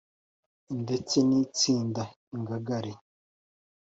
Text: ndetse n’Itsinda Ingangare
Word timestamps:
ndetse 0.81 1.17
n’Itsinda 1.27 2.03
Ingangare 2.35 2.93